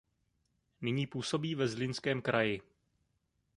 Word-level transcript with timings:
Nyní 0.81 1.07
působí 1.07 1.55
ve 1.55 1.67
Zlínském 1.67 2.21
kraji. 2.21 2.61